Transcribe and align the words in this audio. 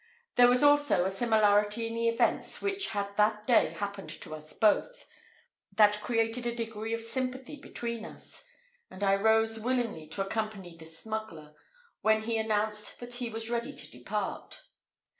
There 0.35 0.47
was 0.47 0.63
also 0.63 1.05
a 1.05 1.11
similarity 1.11 1.85
in 1.85 1.93
the 1.93 2.07
events 2.09 2.59
which 2.59 2.87
had 2.87 3.15
that 3.17 3.45
day 3.45 3.69
happened 3.69 4.09
to 4.21 4.33
us 4.33 4.51
both, 4.51 5.07
that 5.73 6.01
created 6.01 6.47
a 6.47 6.55
degree 6.55 6.95
of 6.95 7.01
sympathy 7.01 7.55
between 7.55 8.03
us; 8.03 8.43
and 8.89 9.03
I 9.03 9.13
rose 9.13 9.59
willingly 9.59 10.07
to 10.07 10.25
accompany 10.25 10.75
the 10.75 10.87
smuggler, 10.87 11.53
when 12.01 12.23
he 12.23 12.39
announced 12.39 12.99
that 12.99 13.13
he 13.13 13.29
was 13.29 13.51
ready 13.51 13.73
to 13.73 13.91
depart. 13.91 14.63